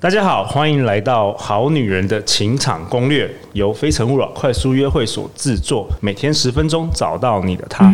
[0.00, 7.92] 大家好，欢迎来到《好女人的情场攻略》，由非诚勿扰快速约会所制作，每天十分钟，找到你的他。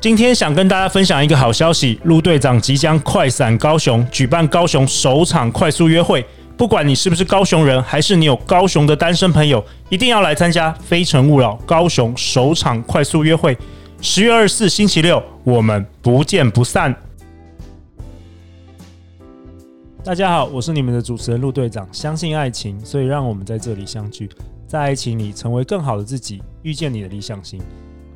[0.00, 6.24] 今天想跟大家分享一个好消息，陆队长即将快闪高雄，举办高雄首场快速约会。
[6.56, 13.54] 不管你是不是高雄人，还是你有高雄的单身朋友，一定要来参加非诚勿扰高雄首场快速约会。
[14.08, 16.94] 十月二十四星期六，我们不见不散。
[20.04, 21.88] 大家好，我是你们的主持人陆队长。
[21.90, 24.30] 相信爱情，所以让我们在这里相聚，
[24.68, 27.60] 在爱情里成为更好的自己，遇见你的理想型。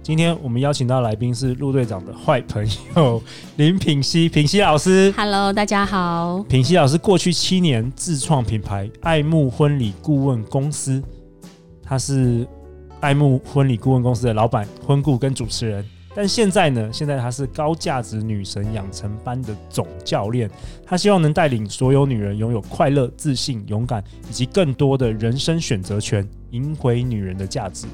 [0.00, 2.64] 今天我们邀请到来宾是陆队长的坏朋
[2.94, 3.20] 友
[3.56, 5.12] 林品熙，品熙老师。
[5.16, 6.40] Hello，大家好。
[6.48, 11.02] 品熙老师过去七年自创品牌爱慕婚礼顾问公司，
[11.82, 12.46] 他是。
[13.00, 16.90] 爱慕婚礼顾问公司的老板、婚顾跟主持人，但现在呢？
[16.92, 20.50] 现在他是高价值女神养成班的总教练。
[20.84, 27.86] 他希望能带领所有女人拥有快乐、自信、勇敢，以及更多的人生选择权，赢回女人的价值。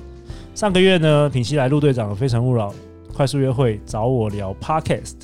[0.54, 2.74] 上个月呢，品熙来陆队长的非诚勿扰
[3.14, 5.14] 快速约会找我聊 Podcast，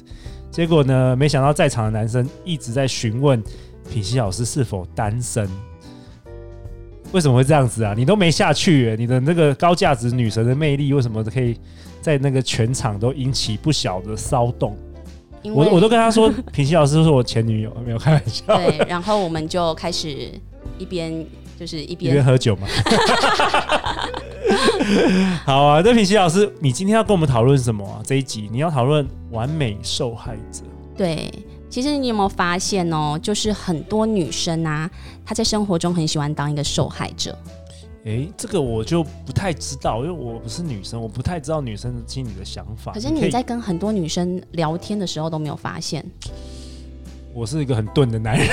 [0.50, 3.42] 结果呢，没想到在场的男生一直在询问
[3.90, 5.48] 品熙老师是否单身。
[7.12, 7.94] 为什么会这样子啊？
[7.96, 11.56] 你都没下去，欸，你的那个高价值女神的魅力，为什么可以
[12.00, 14.76] 在那个全场都引起不小的骚动？
[15.44, 18.44] 我我都跟他说，品熙老师是我前女友，没有开玩笑。
[18.56, 20.30] 对，然后我们就开始
[20.78, 21.24] 一边
[21.58, 22.66] 就是一边一边喝酒嘛。
[25.44, 28.00] 好啊，那品熙老师，你今天要跟我们讨论什么啊？
[28.04, 30.62] 这一集你要讨论完美受害者。
[30.96, 31.30] 对。
[31.72, 33.18] 其实你有没有发现哦？
[33.22, 34.90] 就是很多女生啊，
[35.24, 37.34] 她在生活中很喜欢当一个受害者。
[38.04, 42.92] 诶，这个我就不太知道，因为我不是女生，我不太知道女生心里的想法。
[42.92, 46.04] 可是你在跟很多女生聊天的时候都没有发现。
[47.34, 48.46] 我是一个很钝的男人，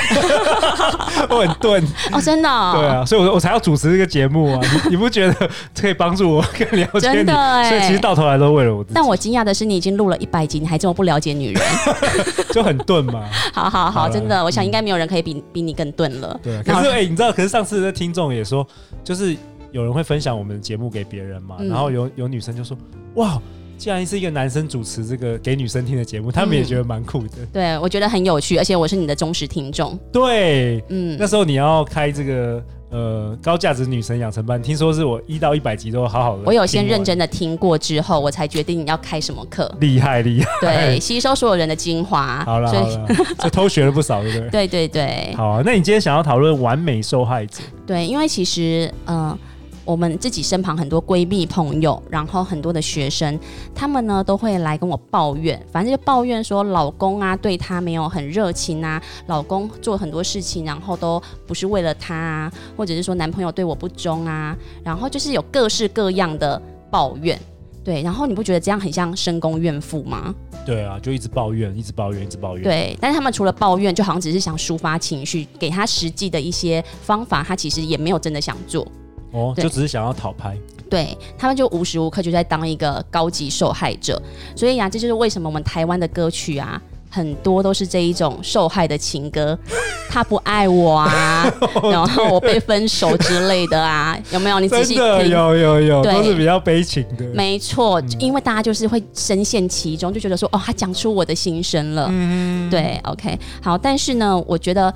[1.29, 4.61] 我很钝哦，真的、哦，对啊，所以我我才要主持这个节目啊！
[4.85, 7.15] 你你不觉得可以帮助我更了解你？
[7.15, 8.93] 真的哎，所以其实到头来都为了我自己。
[8.95, 11.63] 但我惊讶的是，你已经录了一百集，你还这么不了解女人，
[12.53, 13.27] 就很钝嘛。
[13.53, 16.39] 好 好好，好真的，我想应该没有人可以比比你更钝了。
[16.41, 18.65] 对，可是哎、欸，你知道，可是上次的听众也说，
[19.03, 19.35] 就是
[19.71, 22.77] 有人会分享我们的节目给别人嘛，然后有有女生就说，
[23.15, 23.39] 哇。
[23.79, 27.29] 既然是一个男生主持这个给女生听的节目，他们也觉得蛮酷的。
[27.37, 29.97] 嗯、对，我觉得很有趣，而且我是你的忠实听众。
[30.11, 36.43] 对，嗯，那时候你要开这个呃高价值女神养成班，听说是我一到一百集都好好的。
[36.45, 39.73] 我有先认真的听过之后，我才决定你要开什么课。
[39.79, 42.43] 厉害厉害，对，吸收所有人的精华。
[42.43, 43.07] 好了好了，
[43.39, 44.49] 这偷学了不少，对不对？
[44.67, 45.33] 对对对。
[45.37, 47.61] 好啊，那你今天想要讨论完美受害者？
[47.87, 49.29] 对，因为其实嗯。
[49.29, 49.39] 呃
[49.89, 53.39] 我们自己身旁很多闺蜜朋友，然后很多的学生，
[53.73, 66.61] 他们呢都会来跟我抱怨，反正就抱怨说老公啊对她没有很热情啊，老公做很多事情然后都不是为了她啊，或者是说男朋友对我不忠啊，然后就是有各式各样的
[66.91, 67.39] 抱怨，
[67.83, 70.35] 对，然后你不觉得这样很像深宫怨妇吗？
[70.67, 72.63] 对啊，就一直抱怨，一直抱怨，一直抱怨。
[72.63, 78.87] 对，但是他们除了抱怨，就好像只是想抒发情绪，给他实际的一些方法，他其实也没有真的想做。
[79.31, 80.57] 哦，就只是想要讨拍，
[80.89, 84.21] 对，他们就无时无刻就在当一个高级受害者，
[84.55, 89.57] 所以呀、啊，这就是为什么我们台湾的歌曲啊，很多都是这一种受害的情歌，
[90.09, 91.45] 他不爱我啊，
[91.91, 94.59] 然后我被分手之类的啊，有没有？
[94.59, 104.91] 你仔细听，有有有，对，都是比较悲情的，没错，因为大家就是会深陷其中，就觉得说，哦，他讲出我的心声了，嗯，对，OK，好，但是呢，我觉得。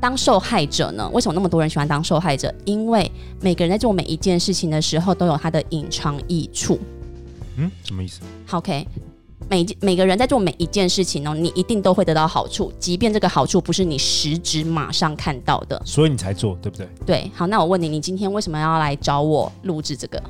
[0.00, 1.08] 当受害者呢？
[1.12, 2.52] 为什么那么多人喜欢当受害者？
[2.64, 3.10] 因为
[3.40, 6.78] 每个人在做每一件事情的时候，都有他的隐藏益处。
[7.56, 8.20] 嗯，什么意思
[8.52, 8.86] ？OK，
[9.50, 15.82] 每每个人在做每一件事情呢，你一定都会得到好处，即便这个好处不是你实质马上看到的。
[15.84, 16.88] 所以你才做，对不对？
[17.04, 17.30] 对。
[17.34, 20.22] 好，那我问你，你今天为什么要来找我录制这个？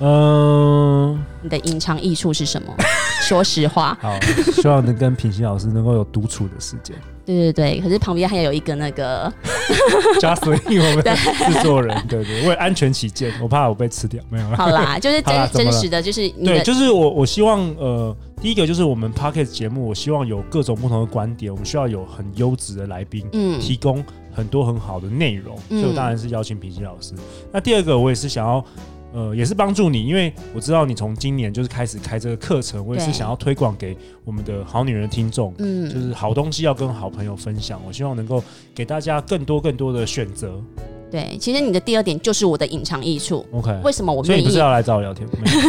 [0.00, 2.74] 嗯、呃，你的隐藏益处是什么？
[3.22, 3.96] 说实话。
[4.00, 4.18] 好，
[4.60, 6.96] 希望能跟品行老师能够有独处的时间。
[7.36, 9.30] 对对对，可是旁边还有一个那个
[10.18, 11.04] Justin 我们
[11.52, 14.46] 制作人，对，对对，为安全起见，我怕我被吃掉，没有。
[14.56, 24.02] 好啦， 就是真真实的，就是对，就是我我希望呃，第一个就是我们 Podcast 节目，我希望有各种不同的观点，我们需要有很优质的来宾，嗯，提供
[24.32, 27.12] 很多很好的内容，嗯，所以我当然是邀请平西老师。
[27.52, 28.64] 那第二个，我也是想要。
[29.12, 38.42] 呃，也是帮助你，因为我知道你从今年就是开始开这个课程，我也是想要推广给我们的好女人听众，嗯，就是好东西要跟好朋友分享，我希望能够
[38.74, 40.62] 给大家更多更多的选择，
[41.10, 43.44] 对，其实你的第二点就是我的隐藏益处。
[43.52, 44.26] OK，为什么我愿意？
[44.26, 45.26] 所以你不是要来找我聊天？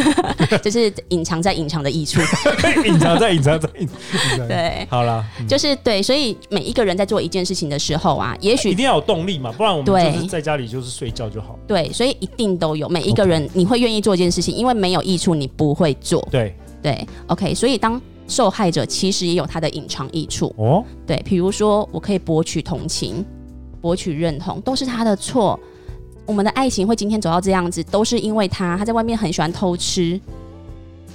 [0.62, 2.19] 就是隐藏在隐藏的益处，
[2.86, 4.47] 隐藏在隐藏在隐藏。
[4.47, 11.57] 对，好了，嗯、就是对，所以每一个人在做一件事情的时候啊，也许一定要有动力嘛，不然我们就是在家里就是睡觉就好。
[11.68, 16.27] 对，所以一定都有每一个人，你会愿意做一件事情，因为没有益处，你不会做。
[16.30, 20.83] 对对，OK，所以当受害者其实也有他的隐藏益处哦。
[21.07, 23.25] 对，比如说我可以博取同情。
[23.81, 25.59] 博取认同都是他的错，
[26.25, 30.19] 我们的爱情会今天走到这样子，都是因为他，他在外面很喜欢偷吃。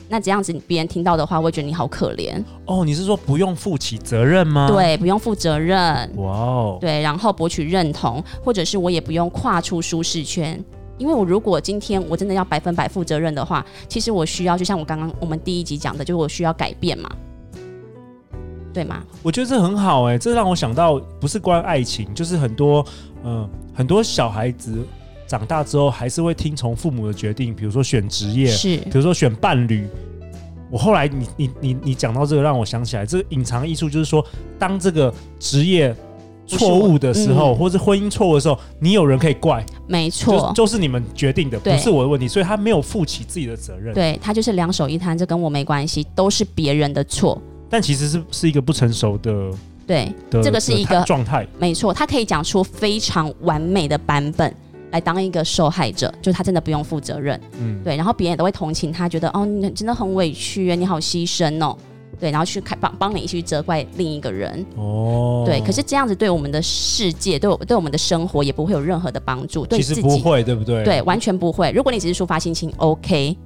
[0.06, 2.40] 那这样子别人听到的话，会觉得你好可怜。
[2.66, 4.68] 哦，你是说不用负起责任吗？
[4.68, 5.78] 对，不用负责任。
[6.16, 6.78] 哇哦。
[6.80, 10.62] 对，然后博取认同，或者是我也不用跨出舒适圈，
[10.98, 17.10] 因为我如果今天我真的要百分百负责任的话，其实我需要，就像我刚刚我们第一集讲的，就是我需要改变嘛。
[18.74, 19.02] 对吗？
[19.22, 22.84] 我觉得这很好哎、欸，这让我想到不是关于爱情，就是很多
[23.22, 24.84] 嗯、呃、很多小孩子
[25.26, 29.86] 长大之后还是会听从父母的决定，比如说选职业，是，比如说选伴侣。
[30.70, 34.24] 我后来你你你你讲到这个，让我想起来，这个隐藏艺术就是说，
[34.58, 35.94] 当这个职业
[36.46, 47.40] 错误的时候，嗯、或是婚姻错误的时候，你有人可以怪，没错，就，是你们决定的，不是我的问题，所以他没有负起自己的责任，对他就是两手一摊，这跟我没关系，都是别人的错。
[47.74, 49.50] 但其实是是一个不成熟的，
[49.84, 54.54] 对，这个是一个状态，没错，他可以讲出非常完美的版本
[54.92, 61.76] 来当一个受害者，就是他真的不用负责任，嗯，对，然后别人也都会同情他，觉得哦，你真的很委屈，你好牺牲哦，
[62.20, 70.84] 对，然后去开帮帮你去责怪另一个人，哦，对，可是这样子对我们的世界，对我对我们的生活也不会有任何的帮助，对自己其实不会，对不对？
[70.84, 71.72] 对，完全不会。
[71.72, 73.36] 如果你只是抒发心情，OK，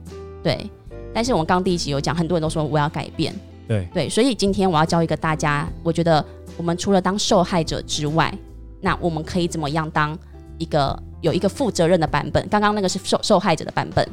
[0.42, 0.70] 对，
[1.14, 3.34] 但是我们刚第一集有讲，很多人都说我要改变。
[3.68, 6.24] 对对，所以今天我要教一个大家，我觉得
[6.56, 8.32] 我们除了当受害者之外，
[8.80, 10.18] 那我们可以怎么样当
[10.56, 12.48] 一个有一个负责任的版本？
[12.48, 14.08] 刚刚那个是受受害者的版本，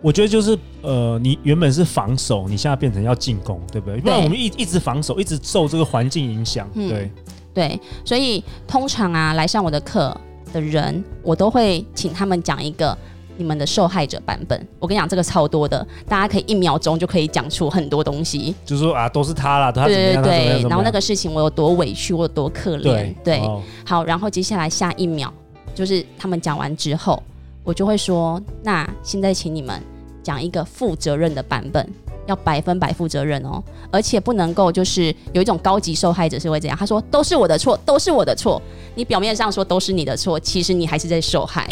[0.00, 4.00] 我觉得就是呃，你原本是防守，你现在变成要进攻，对不对？
[4.00, 6.66] 不然我们一一直防守，一直受这个环境影响。
[6.74, 7.10] 对、嗯、
[7.52, 10.18] 对，所以通常啊，来上我的课
[10.54, 12.96] 的人，我都会请他们讲一个。
[13.38, 18.54] 你们的受害者版本，我跟你讲，这个超多的，大家可以一秒钟就可以讲出很多东西。
[18.66, 23.38] 就是说啊，都是他啦，他对对对，然后那个事情我有多委屈，我有多可怜，对，对。
[23.38, 25.32] 哦、好，然后接下来下一秒，
[25.72, 27.22] 就是他们讲完之后，
[27.62, 29.80] 我就会说，那现在请你们
[30.20, 31.88] 讲一个负责任的版本，
[32.26, 33.62] 要百分百负责任哦，
[33.92, 38.60] 而且不能够就是有一种高级受害者是会这样，他说都是我的错，都是我的错，
[38.96, 41.68] 你表面上说都是你的错，其实你还是在受害，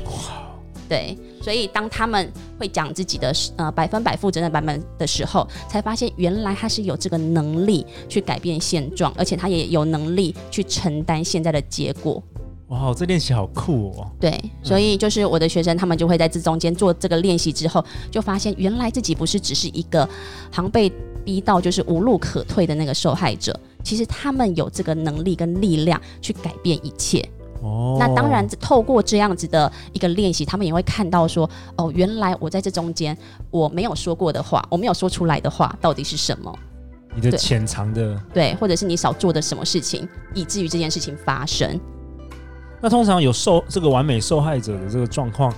[0.88, 1.18] 对。
[1.46, 12.20] 所以，当他们会讲自己的呃百分百负责任版本的时候，才发现原来他是有这个能力去改变现状，而且他也有能力去承担现在的结果。
[12.66, 14.10] 哇，这练习好酷哦！
[14.18, 20.04] 对，所以就是我的学生，他们就会在这中间做这个练习之后，就发现原来自己不是只是一个
[20.50, 20.90] 好像被
[21.24, 27.24] 逼到就是无路可退的那个受害者，其实他们有这个能力跟力量去改变一切。
[27.62, 33.16] 哦，那当然，透过这样子的一个练习，他们也会看到说，哦，原来我在这中间
[33.50, 36.56] 我没有说过的话，我没有说出来的话，到底是什么？
[37.14, 41.80] 你的潜藏的对，对，或者是你少做的什么事情，以至于这件事情发生。
[42.80, 45.52] 那通常有受这个完美受害者的这个状况。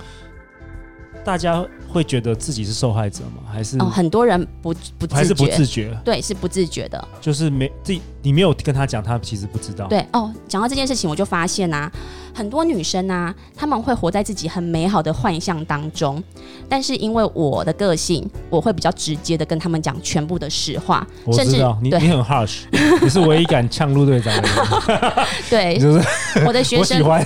[1.23, 3.43] 大家会觉得自己是受害者吗？
[3.51, 5.97] 还是、哦、很多人不不自觉，还是不自觉？
[6.03, 7.07] 对，是不自觉的。
[7.19, 9.87] 就是没自己，你没有跟他讲，他其实不知道。
[9.87, 11.91] 对哦，讲到这件事情，我就发现啊，
[12.33, 16.23] 很多女生啊，她们会活在自己很美好的幻象当中，
[16.67, 21.05] 但是因为我的个性，我会比较直接的跟他们讲全部的实话。
[21.25, 22.61] 我知道，你你很 harsh，
[23.01, 25.27] 你是唯一敢呛陆队长的人。
[25.49, 26.01] 对， 就是
[26.45, 27.25] 我的学生， 我喜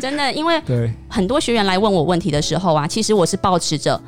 [0.00, 0.60] 真的，因为
[1.10, 4.00] 很多学员来问我问题的时候啊，其实我是保持着。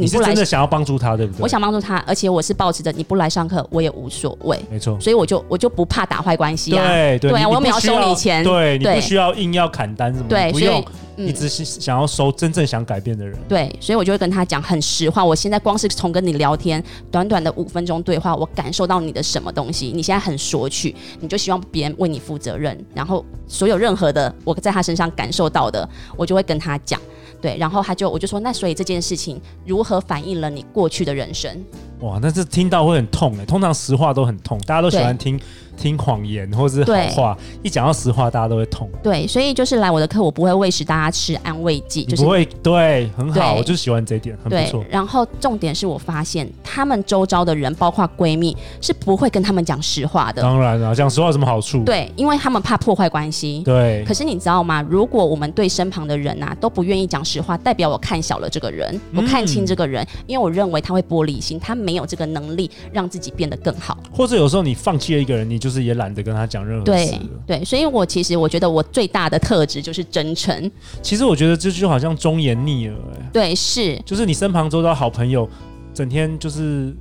[0.00, 1.42] 你是真的想要帮助他，对不对？
[1.42, 4.96] 我想帮助他，而且我是抱持着你不来上课我也无所谓，没错。
[5.00, 10.84] 所以我就我就不怕打坏关系啊，对对，对啊，我没有收你钱，对，你不需要硬要砍单什么，对，不用，
[11.16, 15.24] 一直想要收真正想改变的人，对，所以我就会跟他讲很实话。
[15.24, 19.90] 我现在光是从跟你聊天，短短的五分钟对话，我感受到你的什么东西？
[19.92, 27.00] 你现在很索取，你就希望别人为你负责任，然后所有任何的我在他身上感受到的，我就会跟他讲。
[27.40, 31.64] 对，然后他就我就说，那所以这件事情如何反映了你过去的人生？
[32.00, 33.44] 哇，那这听到会很痛哎。
[33.44, 35.38] 通常实话都很痛，大家都喜欢听
[35.78, 38.88] 听谎言或者是好话，一讲到实话，大家都会痛。
[39.02, 42.44] 对，所以就是来我的课，我不会喂食大家吃安慰剂，就是不会。
[42.62, 44.84] 对，很好，我就喜欢这一点，很不错。
[44.90, 50.42] 然后重点是我发现，他们周遭的人，包括闺蜜，是不会跟他们讲实话的。
[50.42, 51.84] 当然了，讲实话有什么好处？
[51.84, 53.62] 对，因为他们怕破坏关系。
[53.64, 54.04] 对。
[54.04, 54.84] 可是你知道吗？
[54.88, 63.98] 如果我们对身旁的人啊都不愿意讲实话，代表我看小了这个人，我看清这个人，嗯、因为我认为他会玻璃心，他没有这个能力让自己变得更好。
[64.12, 67.10] 或者有时候你放弃了一个人，你就是也懒得跟他讲任何事。
[67.46, 70.70] 对对，所以我其实我觉得我最大的特质就是真诚。
[71.02, 75.48] 其实我觉得这就好像忠言逆耳，哎，对，是，就是你身旁周遭好朋友，
[75.92, 76.94] 整天就是。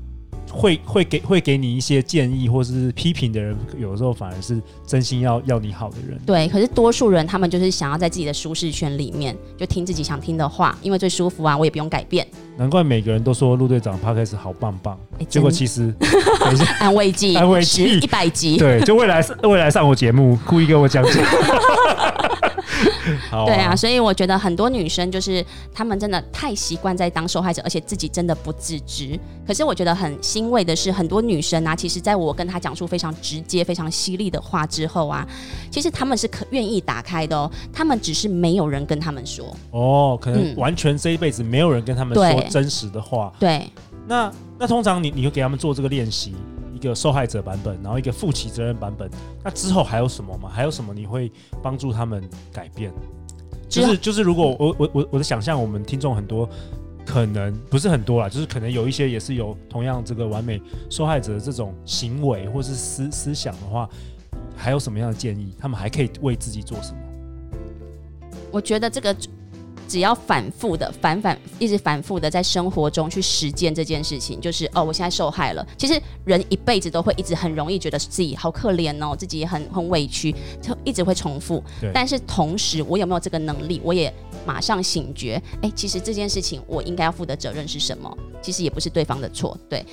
[0.57, 6.19] 会会给会给你一些建议或是批评的人，有的时候反而是真心要要你好的人。
[6.25, 12.25] 对，可是多数人他们就是想要在自己的舒适圈里面，就听自己想听的话，因为最舒服啊，我也不用改变。
[12.57, 14.97] 难怪每个人都说陆队长 Podcast 好棒棒，
[15.29, 15.93] 结果其实
[16.79, 21.13] 安慰剂，安慰剂一百集，对，就未来未来上我节目，故意跟我讲讲。
[23.31, 29.19] 啊对啊，所以我觉得很多女生就是她们真的太习惯在当受害者，而且自己真的不自知。
[29.45, 35.27] 可是我觉得很欣慰的是，很多女生啊，其实在我跟她讲出非常直接、非常犀利的话之后啊，
[35.71, 37.49] 其实她们是可愿意打开的哦。
[37.73, 43.31] 她们只是没有人跟她们说哦，可能完全这一辈子没有人跟她们说真实的话。
[43.35, 43.71] 嗯、对，
[44.07, 46.35] 那那通常你你会给他们做这个练习。
[46.77, 49.09] 一个受害者版本，然后一个负起责任版本。
[49.43, 50.47] 那之后还有什么吗？
[50.47, 51.31] 还有什么你会
[51.63, 52.93] 帮助他们改变？
[53.67, 56.47] 就是就是，如果我我我我的想象，我们听众很多，
[57.03, 63.89] 可能不是很多啦，就是可能有一些也是有同样这个完美受害者的这种行为或是思思想的话，
[64.55, 65.55] 还有什么样的建议？
[65.59, 66.99] 他们还可以为自己做什么？
[68.51, 69.15] 我觉得这个。
[69.87, 75.65] 只要反复的、反反一直反复的在生活中去实践这件事情，就是哦，我现在受害了。
[75.77, 81.63] 其实人一辈子都会一直很容易觉得自己好可怜哦，自己也很很委屈，就一直会重复。
[81.79, 81.89] 对。
[81.93, 83.81] 但是同时，我有没有这个能力？
[83.83, 84.13] 我也
[84.45, 88.17] 马上醒觉，哎，其实这件事情我应该要负的责任是什么？
[88.41, 89.57] 其实也不是对方的错。
[89.69, 89.85] 对，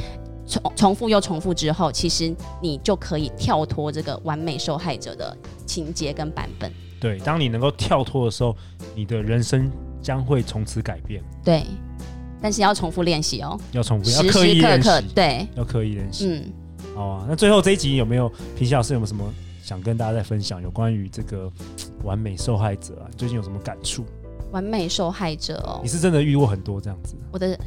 [0.46, 5.36] 重重复又重复之后，其实你就可以跳脱这个完美受害者的
[5.66, 6.70] 情节跟版本。
[7.00, 8.56] 对，当你能够跳脱的时候，
[8.94, 9.70] 你的人生
[10.04, 11.22] 将会从此改变。
[11.42, 11.64] 对，
[12.42, 16.28] 但是要重复练习哦，要重复，要刻意练习，对，要刻意练习。
[16.28, 16.52] 嗯，
[16.94, 17.26] 好啊。
[17.26, 19.24] 那最后这一集有没有平西老师有没有什么
[19.62, 21.50] 想跟大家再分享有关于这个
[22.04, 23.08] 完美受害者啊？
[23.16, 24.04] 最近有什么感触？
[24.52, 27.16] 完美受害者哦，你是真的遇过很多这样子？
[27.32, 27.58] 我的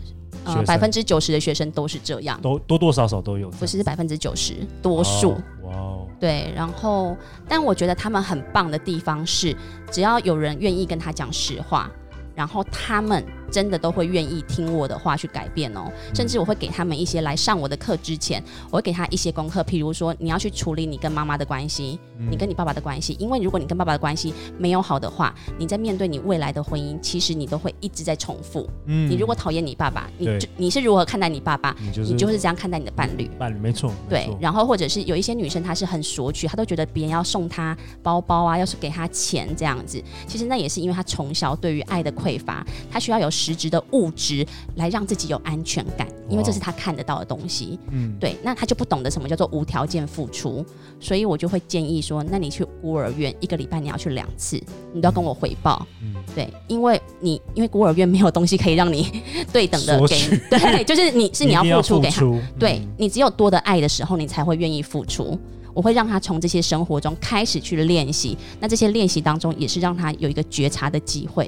[0.46, 5.32] 呃百分之九十的学生都是这样，都多多少少都有，不是百分之九十，多数。
[5.64, 6.08] 哇哦。
[6.20, 7.16] 对，然后，
[7.48, 9.56] 但我觉得他们很棒的地方是，
[9.92, 11.92] 只要有人愿意跟他讲实话，
[12.38, 13.26] 然后他们。
[13.50, 21.98] 真的都会愿意听我的话去改变哦，甚至我会给他们一些来上我的课之前，我会给他一些功课，譬如说你要去处理你跟妈妈的关系，
[22.30, 28.70] 你跟你爸爸的关系，因为如果你跟爸爸的关系没有好的话，你在面对你未来的婚姻，其实你都会一直在重复。
[28.88, 31.74] 嗯，你如果讨厌你爸爸，你就你是如何看待你爸爸？
[31.80, 33.32] 你就是你就是这样看待你的伴侣。
[33.40, 33.94] 伴侣没错。
[34.10, 47.80] 对，然后或者是有一些女生她是很索取，她都觉得别人要送她包包啊，要是给她钱这样子，其实那也是因为她从小对于爱的匮乏，他需要有实质的物质来让自己有安全感，因为这是他看得到的东西。
[47.92, 50.66] 嗯，对，那他就不懂得什么叫做无条件付出，
[51.00, 54.62] 所以我就会建议说，那你去孤儿院一个礼拜你要去两次，
[54.94, 55.86] 你都要跟我回报。
[56.02, 62.22] 嗯，对，因为你因为孤儿院没有东西可以让你 对等的给你，对，就是你是你要付出给他，
[62.60, 65.40] 对你只有多的爱的时候，你才会愿意付出。
[65.74, 71.48] 我会让他从这些生活中开始去练习，那这些练习当中也是让他有一个觉察的机会。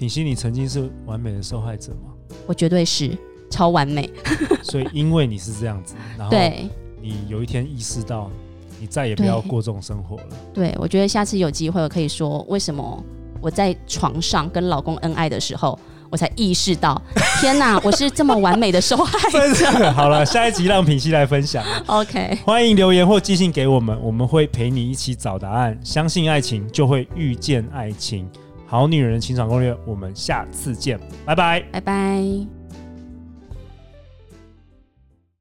[0.00, 2.10] 品心，你曾经是完美的受害者吗？
[2.46, 3.10] 我绝对是
[3.50, 4.08] 超完美。
[4.64, 6.34] 所以，因为你是这样子，然后
[7.02, 8.30] 你有一天意识到，
[8.80, 10.24] 你再也不要过这种生活了。
[10.54, 13.04] 对，对，我觉得下次有机会，我可以说为什么
[13.42, 15.78] 我在床上跟老公恩爱的时候，
[16.08, 16.98] 我才意识到，
[17.38, 19.92] 天哪， 我是这么完美的受害者。
[19.92, 21.62] 好了，下一集让品熙来分享。
[21.84, 25.78] OK，欢迎留言或寄信给我们，我们会陪你一起找答案。
[25.84, 28.26] 相信爱情，就会遇见爱情。
[28.70, 30.96] 好女人情场攻略，我们下次见，
[31.26, 32.59] 拜拜，拜拜。